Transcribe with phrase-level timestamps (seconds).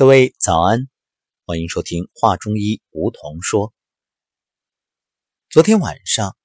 [0.00, 0.88] 各位早安，
[1.44, 3.74] 欢迎收听《话中医》，梧桐说。
[5.50, 6.38] 昨天晚上，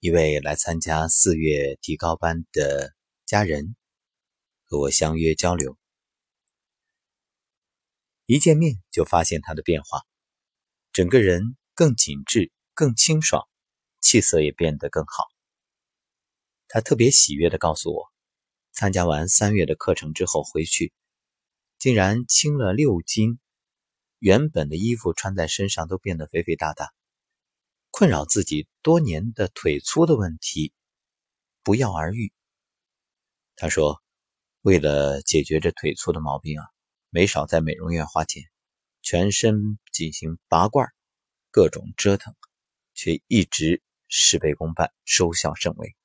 [0.00, 2.92] 一位来参加四月提高班的
[3.24, 3.76] 家人
[4.64, 5.78] 和我相约交流，
[8.26, 10.02] 一见面就发现他的变化，
[10.90, 13.46] 整个人更紧致、更清爽，
[14.00, 15.28] 气色也变得更好。
[16.66, 18.08] 他特别喜悦的告诉我，
[18.72, 20.92] 参加完三月的课程之后回去。
[21.80, 23.38] 竟然轻了六斤，
[24.18, 26.92] 原本的衣服穿在身上都变得肥肥大大，
[27.90, 30.74] 困扰自己多年的腿粗的问题
[31.62, 32.34] 不药而愈。
[33.56, 34.02] 他说
[34.60, 36.66] ：“为了解决这腿粗的毛病啊，
[37.08, 38.42] 没少在美容院花钱，
[39.00, 40.86] 全身进行拔罐，
[41.50, 42.36] 各种折腾，
[42.92, 45.96] 却一直事倍功半，收效甚微。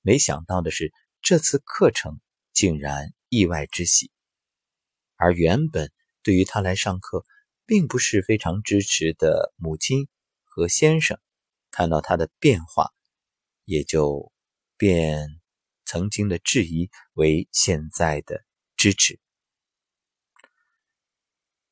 [0.00, 0.92] 没想到的是，
[1.22, 2.18] 这次课程
[2.52, 4.10] 竟然意外之喜。”
[5.16, 5.90] 而原本
[6.22, 7.24] 对于他来上课
[7.64, 10.08] 并不是非常支持的母亲
[10.44, 11.18] 和先生，
[11.70, 12.92] 看到他的变化，
[13.64, 14.30] 也就
[14.76, 15.40] 变
[15.84, 18.44] 曾经的质疑为现在的
[18.76, 19.18] 支持。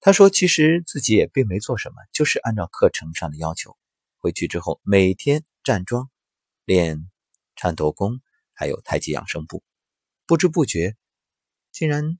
[0.00, 3.76] 他说：“其实自己也并没做什么，就是按照课程上的要求，
[4.18, 6.10] 回去之后每天站桩、
[6.64, 7.10] 练
[7.56, 8.20] 颤抖功，
[8.52, 9.62] 还有太极养生步，
[10.26, 10.96] 不知不觉
[11.70, 12.18] 竟然……”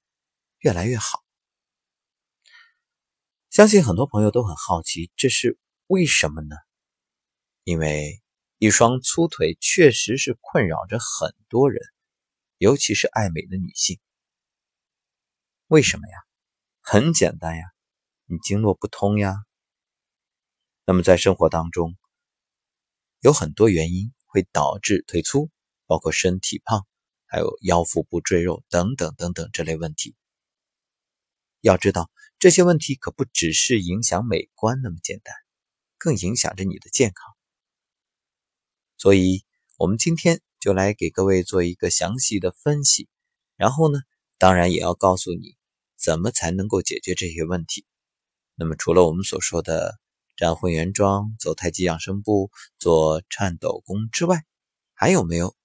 [0.64, 1.22] 越来越好，
[3.50, 6.56] 相信很多朋友都很好奇，这是为什么呢？
[7.64, 8.22] 因为
[8.56, 11.82] 一双粗腿确实是困扰着很多人，
[12.56, 14.00] 尤其是爱美的女性。
[15.66, 16.14] 为什么呀？
[16.80, 17.64] 很简单呀，
[18.24, 19.36] 你经络不通呀。
[20.86, 21.94] 那么在生活当中，
[23.20, 25.50] 有很多原因会导致腿粗，
[25.84, 26.86] 包括身体胖，
[27.26, 30.16] 还有腰腹部赘肉等等等等这类问题。
[31.64, 35.34] 要知道，这些问题可不只是影响美观那么简单，
[35.96, 37.34] 更影响着你的健康。
[38.98, 39.46] 所以，
[39.78, 43.08] 我们今天就来给各位做一个详细的分析，
[43.56, 43.98] 然后呢，
[44.36, 45.56] 当然也要告诉你
[45.96, 47.86] 怎么才能够解决这些问题。
[48.56, 49.98] 那么，除了我们所说的
[50.36, 54.44] 站混元桩、走太极养生步、做颤抖功之外，
[54.92, 55.56] 还有没有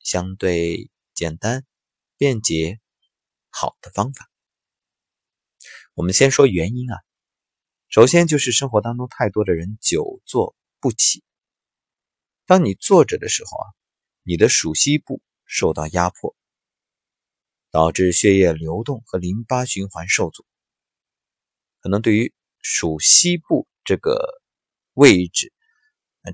[0.00, 1.64] 相对简单、
[2.16, 2.80] 便捷、
[3.48, 4.28] 好的方法？
[5.98, 6.96] 我们先说原因啊，
[7.88, 11.24] 首先就是生活当中太多的人久坐不起。
[12.46, 13.66] 当你坐着的时候啊，
[14.22, 16.36] 你的属膝部受到压迫，
[17.72, 20.46] 导致血液流动和淋巴循环受阻。
[21.80, 22.32] 可能对于
[22.62, 24.40] 属膝部这个
[24.92, 25.52] 位置，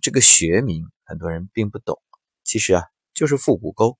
[0.03, 2.03] 这个学名很多人并不懂。
[2.43, 2.83] 其实啊，
[3.15, 3.99] 就是腹股沟，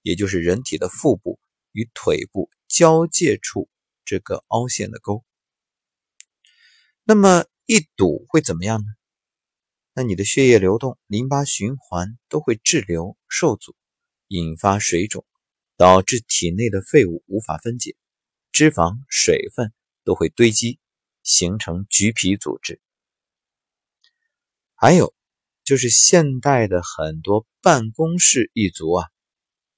[0.00, 1.38] 也就是人体的腹部
[1.72, 3.68] 与腿部交界处。
[4.06, 5.24] 这个凹陷的沟，
[7.02, 8.86] 那么一堵会怎么样呢？
[9.94, 13.74] 那你的血液流动、淋巴循环都会滞留受阻，
[14.28, 15.26] 引发水肿，
[15.76, 17.96] 导致体内的废物无法分解，
[18.52, 19.72] 脂肪、水分
[20.04, 20.78] 都会堆积，
[21.22, 22.80] 形成橘皮组织。
[24.74, 25.14] 还有
[25.64, 29.08] 就是现代的很多办公室一族啊，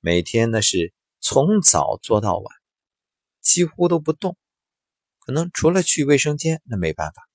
[0.00, 2.57] 每天呢是从早做到晚。
[3.48, 4.36] 几乎都不动，
[5.20, 7.26] 可能除了去卫生间，那没办法。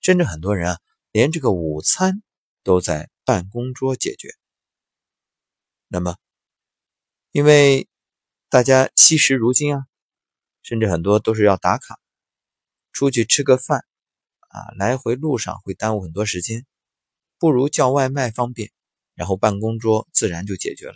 [0.00, 0.78] 甚至很多人啊，
[1.10, 2.22] 连这个午餐
[2.62, 4.28] 都在办公桌解决。
[5.88, 6.16] 那么，
[7.32, 7.88] 因为
[8.48, 9.86] 大家惜时如金啊，
[10.62, 11.98] 甚至很多都是要打卡，
[12.92, 13.84] 出去吃个饭
[14.38, 16.64] 啊，来回路上会耽误很多时间，
[17.36, 18.70] 不如叫外卖方便，
[19.16, 20.94] 然后办公桌自然就解决了，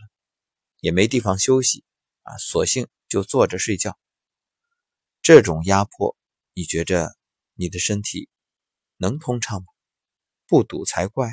[0.79, 1.83] 也没地方休息
[2.23, 3.99] 啊，索性就坐着睡觉。
[5.23, 6.17] 这种压迫，
[6.53, 7.17] 你觉着
[7.55, 8.29] 你的身体
[8.97, 9.67] 能通畅吗？
[10.49, 11.31] 不堵才怪。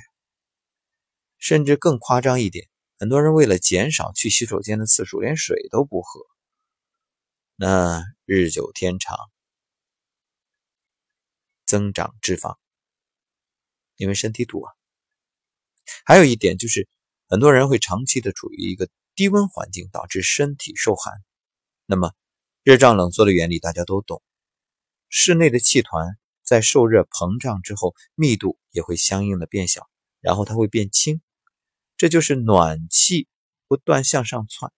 [1.39, 2.69] 甚至更夸张一点，
[2.99, 6.21] 很多人为了减少去洗手间的次数，连水都不喝。
[7.55, 9.17] 那日久天长，
[11.65, 12.57] 增长脂肪，
[13.95, 14.71] 因为身体堵啊。
[16.05, 16.87] 还有一点就是，
[17.27, 21.11] 很多人会长期的处于一个低温环境，导致身体受寒。
[21.87, 22.13] 那么。
[22.69, 24.21] 热胀冷缩的原理大家都懂，
[25.09, 29.89] 室内的气团在受热膨胀之后，密度也会相应的变小，
[30.19, 31.19] 然后它会变轻，
[31.97, 33.27] 这就是暖气
[33.67, 34.71] 不断向上窜。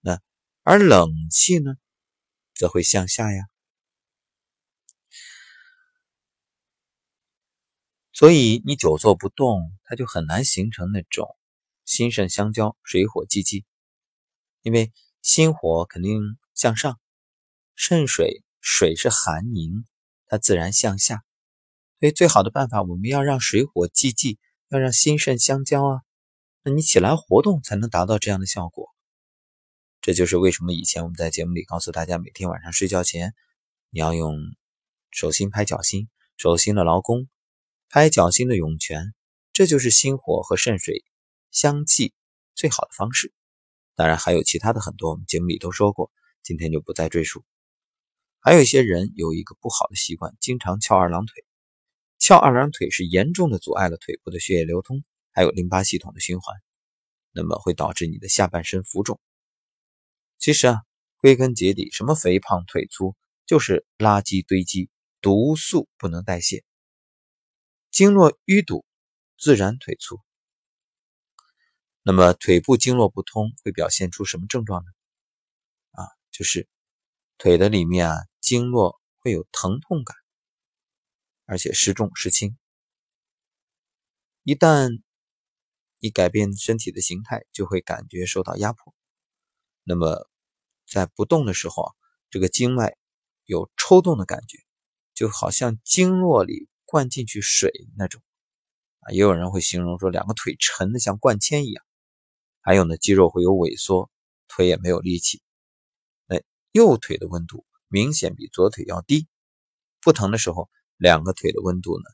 [0.00, 0.20] 那
[0.64, 1.76] 而冷气呢，
[2.54, 3.46] 则会向下呀。
[8.12, 11.26] 所以你久坐不动，它就很难形成那种
[11.86, 13.64] 心肾相交、水火既济，
[14.60, 16.36] 因为心火肯定。
[16.58, 16.98] 向上，
[17.76, 19.84] 肾水水是寒凝，
[20.26, 21.22] 它自然向下。
[22.00, 24.40] 所以最好的办法，我们要让水火既济，
[24.70, 26.00] 要让心肾相交啊。
[26.64, 28.88] 那你起来活动才能达到这样的效果。
[30.00, 33.34] 这就是为什么以前我们在节目里告诉大家，每天晚上睡觉前，
[33.90, 34.36] 你要用
[35.12, 37.28] 手心拍脚心，手心的劳宫，
[37.88, 39.14] 拍脚心的涌泉，
[39.52, 41.04] 这就是心火和肾水
[41.52, 42.12] 相济
[42.56, 43.32] 最好的方式。
[43.94, 46.10] 当然还有其他的很多，我们节目里都说过，
[46.42, 47.44] 今天就不再赘述。
[48.40, 51.44] 还有一些人有一个不好的习惯，经常翘二郎腿。
[52.18, 56.56] 翘二郎腿是严重的阻碍了腿部的血液流通，还有淋巴系统的循环，
[57.32, 59.20] 那么会导致你的下半身浮肿。
[60.38, 60.82] 其实啊，
[61.18, 64.88] 归根结底，什么肥胖腿粗，就是垃圾堆积，
[65.20, 66.64] 毒素不能代谢，
[67.90, 68.84] 经络淤堵，
[69.36, 70.20] 自然腿粗。
[72.02, 74.90] 那么腿部经络不通会表现出什么症状呢？
[76.38, 76.68] 就是
[77.36, 80.16] 腿的里面啊，经络会有疼痛感，
[81.46, 82.56] 而且时重时轻。
[84.44, 85.02] 一旦
[85.98, 88.94] 你改变身体的形态，就会感觉受到压迫。
[89.82, 90.30] 那么
[90.86, 91.92] 在不动的时候啊，
[92.30, 92.96] 这个经脉
[93.44, 94.58] 有抽动的感觉，
[95.14, 98.22] 就好像经络里灌进去水那种。
[99.00, 101.84] 啊，也有人会形容说，两个腿沉的像灌铅一样。
[102.60, 104.08] 还有呢，肌肉会有萎缩，
[104.46, 105.42] 腿也没有力气。
[106.72, 109.26] 右腿的温度明显比左腿要低，
[110.00, 112.04] 不疼的时候，两个腿的温度呢，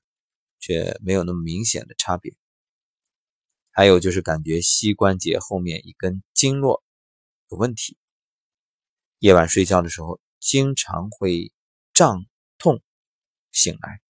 [0.61, 2.35] 却没有那么明显的差别。
[3.73, 6.85] 还有就是感觉膝关节后面一根经络
[7.51, 7.99] 有问题，
[9.19, 11.53] 夜晚睡觉的时候经常会
[11.93, 12.25] 胀
[12.57, 12.81] 痛
[13.51, 14.01] 醒来，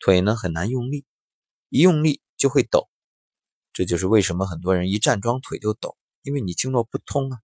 [0.00, 1.06] 腿呢很难用力，
[1.68, 2.88] 一用力就会抖。
[3.72, 7.38] 这就是为什么很多人一站桩腿就抖，因为你经络不通啊。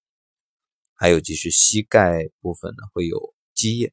[0.94, 3.92] 还有就是膝盖部分呢会有积液。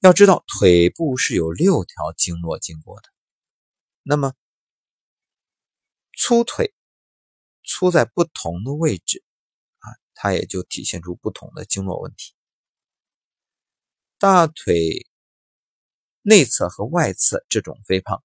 [0.00, 3.08] 要知道腿部是有六条经络经过的，
[4.02, 4.34] 那么
[6.16, 6.74] 粗腿
[7.64, 9.24] 粗在不同的位置
[9.78, 12.34] 啊，它也就体现出不同的经络问题。
[14.18, 15.06] 大腿
[16.22, 18.22] 内侧和外侧这种肥胖，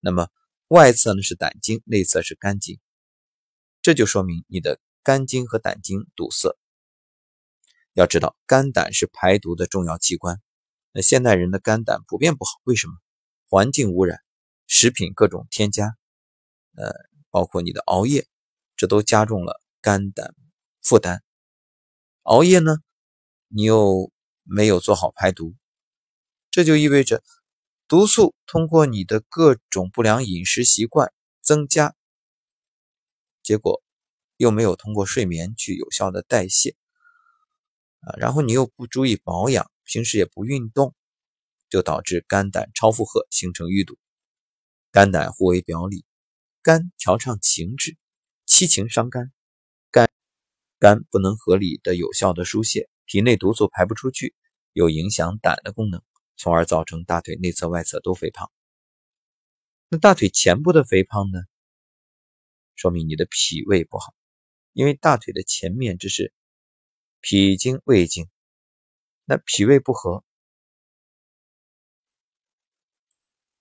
[0.00, 0.28] 那么。
[0.68, 2.80] 外侧呢是胆经，内侧是肝经，
[3.82, 6.56] 这就说明你的肝经和胆经堵塞。
[7.92, 10.40] 要知道，肝胆是排毒的重要器官。
[10.90, 12.94] 那现代人的肝胆普遍不好，为什么？
[13.46, 14.18] 环境污染、
[14.66, 15.94] 食品各种添加，
[16.74, 16.92] 呃，
[17.30, 18.26] 包括你的熬夜，
[18.74, 20.34] 这都加重了肝胆
[20.82, 21.22] 负担。
[22.22, 22.78] 熬夜呢，
[23.48, 24.10] 你又
[24.42, 25.54] 没有做好排毒，
[26.50, 27.22] 这就意味着。
[27.86, 31.12] 毒素通过你的各种不良饮食习惯
[31.42, 31.94] 增加，
[33.42, 33.83] 结果
[34.36, 36.76] 又没有通过睡眠去有效的代谢
[38.00, 40.94] 啊，然后你又不注意保养，平时也不运动，
[41.68, 43.98] 就导致肝胆超负荷，形成淤堵。
[44.90, 46.04] 肝胆互为表里，
[46.62, 47.96] 肝调畅情志，
[48.46, 49.32] 七情伤肝，
[49.90, 50.10] 肝
[50.78, 54.34] 肝不能合理的有效的疏泄，体内毒素排不出去，
[54.72, 56.02] 又影响胆的功能。
[56.36, 58.50] 从而造成大腿内侧、外侧都肥胖。
[59.88, 61.40] 那大腿前部的肥胖呢？
[62.74, 64.13] 说明你的脾胃不好，
[64.74, 66.34] 因为大腿的前面这是
[67.22, 68.28] 脾经、胃经，
[69.24, 70.22] 那脾胃不和。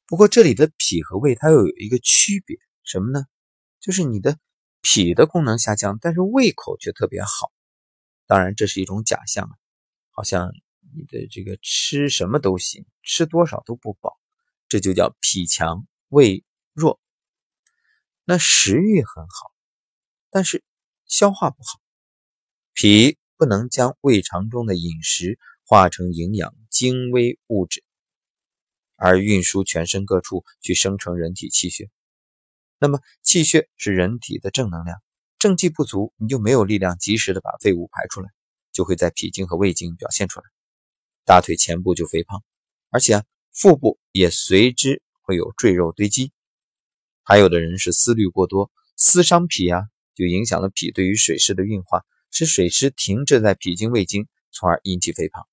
[0.05, 3.25] 不过这里的脾和胃它又有一个区别，什么呢？
[3.79, 4.37] 就是你的
[4.81, 7.53] 脾的功能下降，但是胃口却特别好。
[8.27, 9.55] 当然这是一种假象啊，
[10.11, 10.51] 好像。
[10.95, 14.19] 你的这个吃什么都行，吃多少都不饱，
[14.67, 17.01] 这就叫脾强胃弱。
[18.23, 19.51] 那食欲很好，
[20.29, 20.63] 但是
[21.05, 21.79] 消化不好，
[22.73, 27.83] 脾不能将胃肠中的饮食化成营养精微物质，
[28.95, 31.89] 而运输全身各处去生成人体气血。
[32.79, 35.01] 那么气血是人体的正能量，
[35.39, 38.29] 正气不足，你就没有力量及时的把废物排出来，
[38.71, 40.45] 就会在脾经和胃经表现出来。
[41.25, 42.43] 大腿前部就肥胖，
[42.89, 46.31] 而且啊，腹部也随之会有赘肉堆积。
[47.23, 55.47] 还有的人是思虑过多，思伤脾啊，就影响了脾对于水湿的运化，使水湿停滞在脾经、胃经，从而引起肥胖。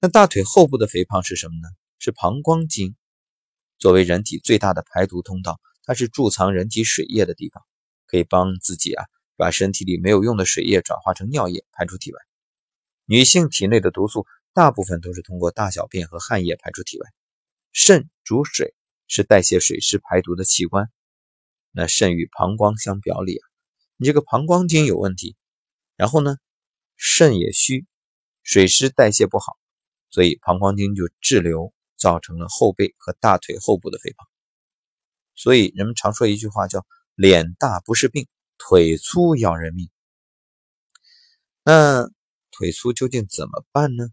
[0.00, 1.68] 那大腿后部的肥胖是什么呢？
[1.98, 2.94] 是膀胱经。
[3.78, 7.62] 作为人体最大的排毒通道，它是贮藏人体水液的地方，
[8.06, 9.04] 可以帮自己啊，
[9.36, 12.18] 把身体里没有用的水液转化成尿液排出体外。
[13.06, 17.06] 女性体内的毒素大部分都是通过大小便和汗液排出体外。
[17.72, 18.74] 肾主水，
[19.08, 20.90] 是代谢水湿排毒的器官。
[21.76, 23.42] 那肾与膀胱相表里啊，
[23.96, 25.34] 你这个膀胱经有问题，
[25.96, 26.36] 然后呢，
[26.96, 27.84] 肾也虚，
[28.44, 29.58] 水湿代谢不好，
[30.08, 34.28] 所以膀胱经就滞留，造成了后背和大腿后部的肥胖。
[35.34, 39.90] 所以人们常说一句话叫“脸大不是病，腿粗要人命”。
[41.66, 42.08] 那
[42.52, 44.10] 腿粗究竟怎么办呢？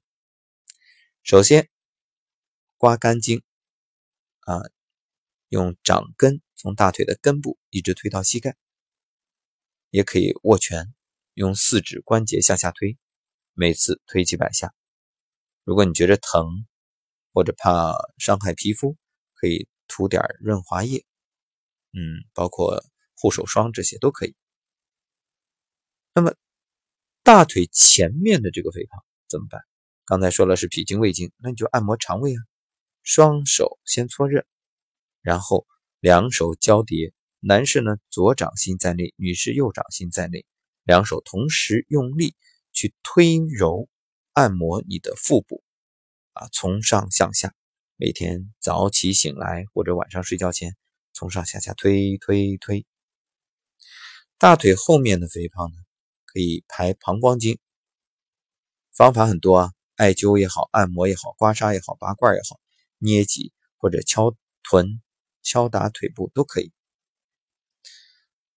[1.22, 1.70] 首先，
[2.78, 3.44] 刮干净
[4.40, 4.62] 啊，
[5.50, 8.56] 用掌根从大腿的根部一直推到膝盖，
[9.90, 10.94] 也可以握拳，
[11.34, 13.00] 用四指关节向下推，
[13.54, 14.72] 每次推几百下。
[15.64, 16.68] 如果你觉得疼
[17.34, 18.96] 或者怕伤害皮肤，
[19.34, 21.04] 可以涂点润滑液，
[21.94, 22.84] 嗯，包括
[23.16, 24.36] 护手霜这些都可以。
[26.14, 26.36] 那么。
[27.24, 29.00] 大腿前面的这个肥胖
[29.30, 29.62] 怎么办？
[30.06, 32.42] 刚才说了是脾经胃经，那你就按摩肠胃啊。
[33.04, 34.44] 双手先搓热，
[35.22, 35.68] 然后
[36.02, 40.48] 两手交叠，男士呢左掌心在内，女士右掌心在内，
[40.84, 42.36] 两手同时用力
[42.74, 43.88] 去推揉
[44.34, 45.64] 按摩你的腹部
[46.34, 47.54] 啊，从上向下。
[47.98, 50.76] 每天早起醒来或者晚上睡觉前，
[51.14, 52.88] 从上向下推推推。
[54.40, 55.78] 大腿后面的肥胖呢？
[56.26, 57.60] 可以排膀胱经，
[58.92, 62.60] 方法很多啊，艾灸也好，按摩也好，刮痧也好，拔罐也好，
[62.98, 65.00] 捏脊或者敲臀、
[65.42, 66.72] 敲打腿部都可以。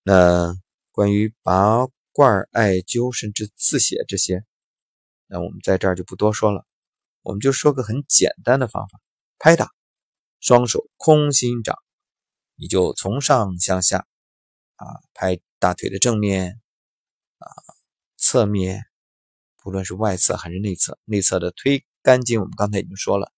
[0.02, 0.54] 那
[0.90, 4.44] 关于拔罐、艾灸甚至刺血这些，
[5.26, 6.66] 那我们在这儿就不多说了，
[7.22, 9.00] 我们就说个很简单的方法：
[9.38, 9.70] 拍打，
[10.40, 11.76] 双手空心掌，
[12.54, 14.06] 你就从上向下
[14.76, 16.60] 啊拍大腿的正面。
[17.38, 17.50] 啊，
[18.16, 18.86] 侧面，
[19.62, 23.30] 不论是外侧还是内侧，内侧的推肝经，我们刚才已经说了。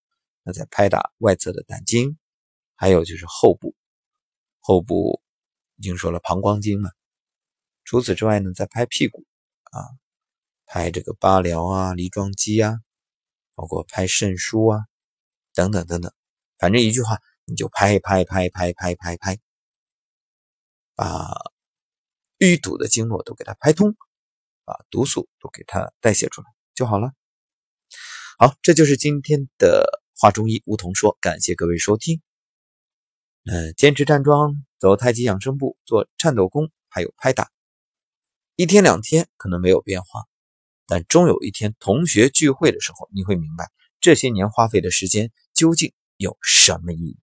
[0.44, 2.16] 那再拍打外侧的胆经，
[2.76, 3.74] 还有就是后部，
[4.60, 5.20] 后部
[5.76, 6.90] 已经说了膀胱经嘛。
[7.84, 9.24] 除此之外呢，再拍屁股
[9.72, 9.82] 啊，
[10.66, 12.78] 拍这个八髎啊、梨状肌啊，
[13.54, 14.84] 包括拍肾腧啊，
[15.52, 16.12] 等等等等。
[16.58, 19.38] 反正一句话，你就拍拍拍拍拍拍拍，
[20.94, 21.52] 把。
[22.38, 23.96] 淤堵的经络都给它拍通，
[24.66, 27.14] 把毒素都给它代谢出来就好了。
[28.38, 32.20] 好，这就是今天的华中医梧桐说，感谢各位收听。
[33.48, 37.48] 嗯，坚持站桩、走太极养生步、做颤抖功，还有拍打，
[38.56, 40.24] 一天两天可能没有变化，
[40.88, 47.18] 但终有一天同学聚会的时候，你会明白这些年花费的时间究竟有什么意义。